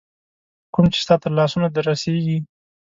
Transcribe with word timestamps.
کوم 0.73 0.85
چي 0.93 0.99
ستا 1.03 1.15
تر 1.21 1.31
لاسونو 1.37 1.67
در 1.73 1.83
رسیږي 1.89 2.37